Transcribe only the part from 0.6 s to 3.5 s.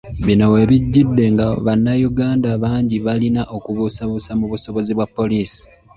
bijjidde nga bannayuganda bangi balina